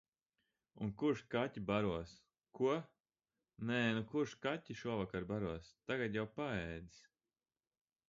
[0.85, 2.15] Un kurš kaķi baros?
[2.61, 2.73] Ko?
[3.71, 7.03] Nē nu, kurš kaķi šovakar baros, tagad jau paēdis.